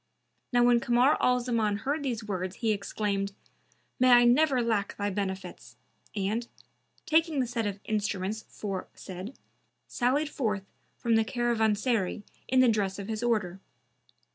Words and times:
Now 0.51 0.63
when 0.63 0.79
Kamar 0.79 1.15
al 1.21 1.39
Zaman 1.41 1.77
heard 1.81 2.01
these 2.01 2.23
words 2.23 2.55
he 2.55 2.71
exclaimed, 2.71 3.33
"May 3.99 4.09
I 4.09 4.23
never 4.23 4.59
lack 4.59 4.97
thy 4.97 5.11
benefits!", 5.11 5.77
and, 6.15 6.47
taking 7.05 7.39
the 7.39 7.45
set 7.45 7.67
of 7.67 7.79
instruments 7.83 8.41
aforesaid, 8.41 9.37
sallied 9.87 10.29
forth 10.29 10.63
from 10.97 11.17
the 11.17 11.23
caravanserai 11.23 12.23
in 12.47 12.61
the 12.61 12.67
dress 12.67 12.97
of 12.97 13.09
his 13.09 13.21
order. 13.21 13.59